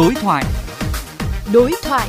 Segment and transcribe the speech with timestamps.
[0.00, 0.44] Đối thoại.
[1.52, 2.08] Đối thoại.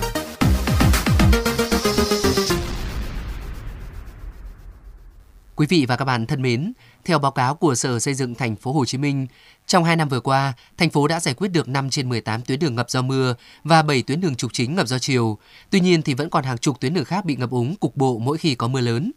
[5.56, 6.74] Quý vị và các bạn thân mến,
[7.06, 9.28] theo báo cáo của Sở Xây dựng thành phố Hồ Chí Minh,
[9.68, 12.60] trong 2 năm vừa qua, thành phố đã giải quyết được 5 trên 18 tuyến
[12.60, 15.38] đường ngập do mưa và 7 tuyến đường trục chính ngập do chiều.
[15.70, 18.20] Tuy nhiên thì vẫn còn hàng chục tuyến đường khác bị ngập úng cục bộ
[18.20, 19.12] mỗi khi có mưa lớn.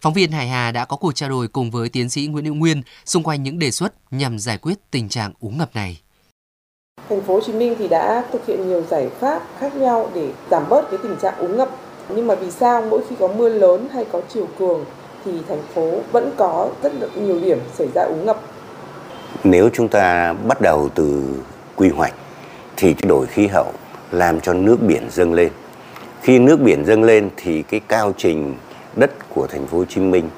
[0.00, 2.54] Phóng viên Hải Hà đã có cuộc trao đổi cùng với tiến sĩ Nguyễn Hữu
[2.54, 6.00] Nguyên xung quanh những đề xuất nhằm giải quyết tình trạng úng ngập này.
[7.08, 10.28] Thành phố Hồ Chí Minh thì đã thực hiện nhiều giải pháp khác nhau để
[10.50, 11.68] giảm bớt cái tình trạng úng ngập.
[12.08, 14.84] Nhưng mà vì sao mỗi khi có mưa lớn hay có chiều cường
[15.24, 18.40] thì thành phố vẫn có rất là nhiều điểm xảy ra úng ngập.
[19.44, 21.22] Nếu chúng ta bắt đầu từ
[21.76, 22.14] quy hoạch
[22.76, 23.72] thì cái đổi khí hậu
[24.12, 25.50] làm cho nước biển dâng lên.
[26.22, 28.54] Khi nước biển dâng lên thì cái cao trình
[28.96, 30.30] đất của thành phố Hồ Chí Minh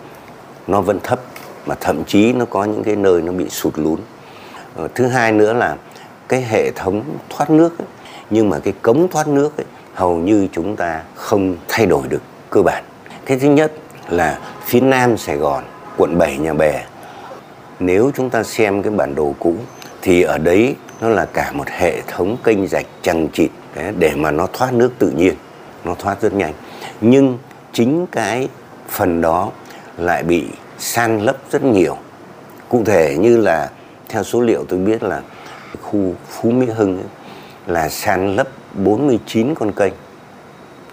[0.67, 1.21] nó vẫn thấp,
[1.67, 3.97] mà thậm chí nó có những cái nơi nó bị sụt lún.
[4.77, 5.77] Ờ, thứ hai nữa là
[6.31, 7.87] cái hệ thống thoát nước ấy,
[8.31, 12.23] nhưng mà cái cống thoát nước ấy, hầu như chúng ta không thay đổi được
[12.51, 12.85] cơ bản.
[13.27, 13.73] Cái thứ nhất
[14.09, 15.65] là phía nam Sài Gòn,
[15.97, 16.85] quận 7 Nhà Bè.
[17.81, 19.55] Nếu chúng ta xem cái bản đồ cũ
[20.03, 23.51] thì ở đấy nó là cả một hệ thống kênh rạch chằng chịt
[23.99, 25.35] để mà nó thoát nước tự nhiên,
[25.85, 26.53] nó thoát rất nhanh.
[27.01, 27.39] Nhưng
[27.73, 28.49] chính cái
[28.89, 29.51] phần đó
[29.97, 30.47] lại bị
[30.79, 31.97] san lấp rất nhiều.
[32.69, 33.71] Cụ thể như là
[34.09, 35.23] theo số liệu tôi biết là
[35.91, 37.07] khu Phú Mỹ Hưng ấy,
[37.67, 39.93] là san lấp 49 con kênh.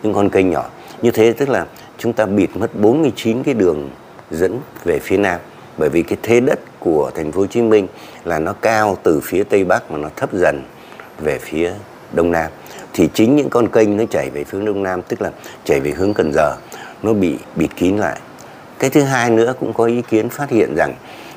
[0.04, 0.70] Những con kênh nhỏ.
[1.02, 1.66] Như thế tức là
[1.98, 3.90] chúng ta bịt mất 49 cái đường
[4.32, 5.40] dẫn về phía nam
[5.78, 7.88] bởi vì cái thế đất của thành phố Hồ Chí Minh
[8.26, 10.62] là nó cao từ phía tây bắc mà nó thấp dần
[11.20, 11.72] về phía
[12.14, 12.52] đông nam
[12.94, 15.32] thì chính những con kênh nó chảy về phía đông nam tức là
[15.64, 16.56] chảy về hướng Cần Giờ
[17.04, 18.20] nó bị bịt kín lại
[18.80, 20.94] cái thứ hai nữa cũng có ý kiến phát hiện rằng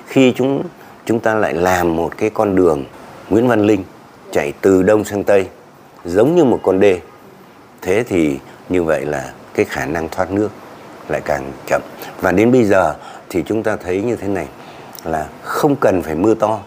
[0.06, 0.62] khi chúng
[1.06, 2.84] chúng ta lại làm một cái con đường
[3.30, 3.84] Nguyễn Văn Linh
[4.32, 5.48] chạy từ đông sang tây,
[6.04, 7.00] giống như một con đê.
[7.82, 10.48] Thế thì như vậy là cái khả năng thoát nước
[11.08, 11.82] lại càng chậm.
[12.20, 12.94] Và đến bây giờ
[13.28, 14.48] thì chúng ta thấy như thế này,
[15.04, 16.58] là không cần phải mưa to,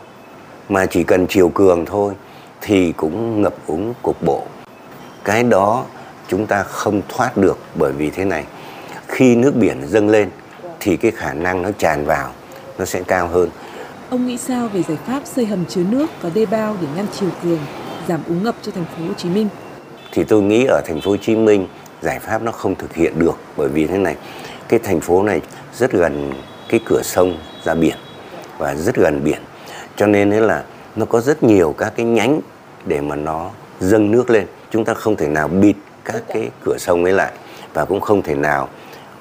[0.69, 2.13] mà chỉ cần chiều cường thôi
[2.61, 4.43] thì cũng ngập úng cục bộ.
[5.23, 5.85] Cái đó
[6.27, 8.45] chúng ta không thoát được bởi vì thế này,
[9.07, 10.29] khi nước biển dâng lên
[10.79, 12.31] thì cái khả năng nó tràn vào
[12.77, 13.49] nó sẽ cao hơn.
[14.13, 17.05] Ông nghĩ sao về giải pháp xây hầm chứa nước và đê bao để ngăn
[17.19, 17.59] chiều cường,
[18.07, 19.47] giảm úng ngập cho thành phố Hồ Chí Minh?
[20.11, 21.67] thì tôi nghĩ ở thành phố Hồ Chí Minh
[22.01, 24.15] giải pháp nó không thực hiện được bởi vì thế này
[24.67, 25.41] cái thành phố này
[25.73, 26.33] rất gần
[26.69, 27.97] cái cửa sông ra biển
[28.57, 29.41] và rất gần biển.
[29.95, 30.63] Cho nên đấy là
[30.95, 32.41] nó có rất nhiều các cái nhánh
[32.85, 34.47] để mà nó dâng nước lên.
[34.71, 35.75] Chúng ta không thể nào bịt
[36.05, 37.33] các cái cửa sông ấy lại
[37.73, 38.69] và cũng không thể nào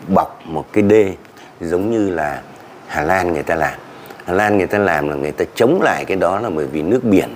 [0.09, 1.15] bọc một cái đê
[1.61, 2.43] giống như là
[2.87, 3.75] Hà Lan người ta làm
[4.25, 6.83] Hà Lan người ta làm là người ta chống lại cái đó là bởi vì
[6.83, 7.29] nước biển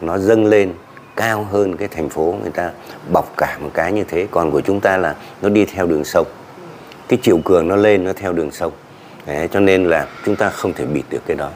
[0.00, 0.72] nó dâng lên
[1.16, 2.70] cao hơn cái thành phố người ta
[3.12, 4.26] bọc cả một cái như thế.
[4.30, 6.26] Còn của chúng ta là nó đi theo đường sông.
[7.08, 8.72] Cái chiều cường nó lên nó theo đường sông.
[9.26, 11.50] Đấy, cho nên là chúng ta không thể bịt được cái đó.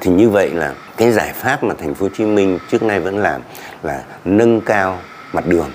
[0.00, 3.00] Thì như vậy là cái giải pháp mà thành phố Hồ Chí Minh trước nay
[3.00, 3.40] vẫn làm
[3.82, 4.98] là nâng cao
[5.32, 5.70] mặt đường.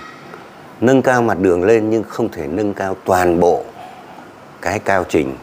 [0.81, 3.63] Nâng cao mặt đường lên nhưng không thể nâng cao toàn bộ
[4.61, 5.35] cái cao trình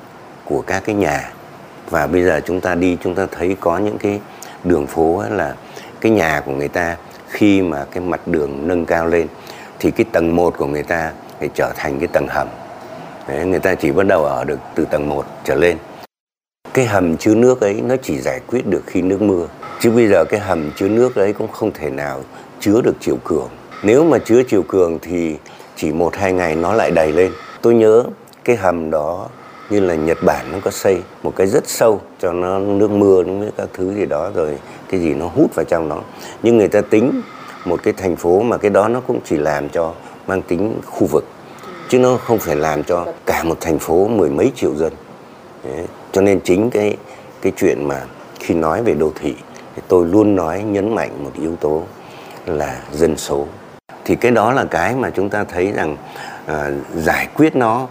[0.45, 1.31] của các cái nhà
[1.91, 4.21] và bây giờ chúng ta đi chúng ta thấy có những cái
[4.65, 5.55] đường phố là
[6.01, 6.97] cái nhà của người ta
[7.29, 9.27] khi mà cái mặt đường nâng cao lên
[9.79, 12.49] thì cái tầng 1 của người ta phải trở thành cái tầng hầm.
[13.29, 15.77] Đấy, người ta chỉ bắt đầu ở được từ tầng 1 trở lên.
[16.75, 19.47] Cái hầm chứa nước ấy nó chỉ giải quyết được khi nước mưa.
[19.81, 22.21] Chứ bây giờ cái hầm chứa nước ấy cũng không thể nào
[22.61, 23.49] chứa được chiều cường.
[23.83, 25.37] Nếu mà chứa chiều cường thì
[25.77, 27.33] chỉ một hai ngày nó lại đầy lên.
[27.63, 28.05] Tôi nhớ
[28.45, 29.29] cái hầm đó
[29.71, 33.23] như là Nhật Bản nó có xây một cái rất sâu cho nó nước mưa
[33.23, 34.59] nó với các thứ gì đó rồi
[34.91, 36.01] cái gì nó hút vào trong đó
[36.43, 37.23] nhưng người ta tính
[37.65, 39.93] một cái thành phố mà cái đó nó cũng chỉ làm cho
[40.27, 41.25] mang tính khu vực
[41.89, 44.93] chứ nó không phải làm cho cả một thành phố mười mấy triệu dân
[45.65, 45.87] Đấy.
[46.13, 46.97] cho nên chính cái
[47.43, 48.03] cái chuyện mà
[48.41, 49.35] khi nói về đô thị
[49.77, 51.83] thì tôi luôn nói nhấn mạnh một yếu tố
[52.47, 53.47] là dân số
[54.05, 55.97] thì cái đó là cái mà chúng ta thấy rằng
[56.47, 57.89] à, giải quyết nó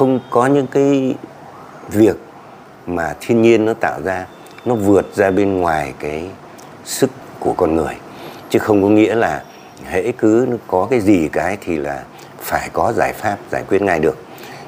[0.00, 1.14] không có những cái
[1.88, 2.16] việc
[2.86, 4.26] mà thiên nhiên nó tạo ra,
[4.64, 6.24] nó vượt ra bên ngoài cái
[6.84, 7.94] sức của con người.
[8.50, 9.42] Chứ không có nghĩa là
[9.84, 12.04] hễ cứ có cái gì cái thì là
[12.38, 14.18] phải có giải pháp, giải quyết ngay được.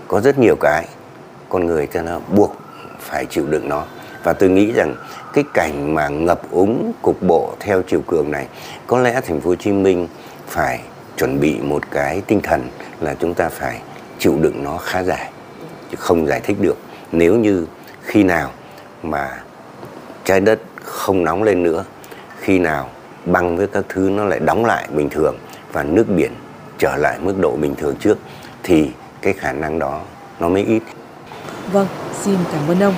[0.08, 0.86] Có rất nhiều cái
[1.48, 2.56] con người cho nó buộc
[2.98, 3.84] phải chịu đựng nó.
[4.24, 4.94] Và tôi nghĩ rằng
[5.32, 8.46] cái cảnh mà ngập úng cục bộ theo chiều cường này,
[8.86, 10.08] có lẽ thành phố Hồ Chí Minh
[10.46, 10.80] phải
[11.16, 12.68] chuẩn bị một cái tinh thần
[13.00, 13.80] là chúng ta phải
[14.22, 15.30] chịu đựng nó khá dài
[15.90, 16.76] chứ không giải thích được
[17.12, 17.66] nếu như
[18.02, 18.50] khi nào
[19.02, 19.42] mà
[20.24, 21.84] trái đất không nóng lên nữa
[22.40, 22.90] khi nào
[23.24, 25.36] băng với các thứ nó lại đóng lại bình thường
[25.72, 26.32] và nước biển
[26.78, 28.18] trở lại mức độ bình thường trước
[28.62, 28.90] thì
[29.22, 30.00] cái khả năng đó
[30.40, 30.82] nó mới ít.
[31.72, 31.86] Vâng,
[32.22, 32.94] xin cảm ơn ông.